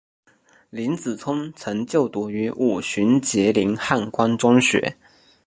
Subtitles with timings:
[0.71, 4.97] 林子聪曾就读五旬节林汉光中学。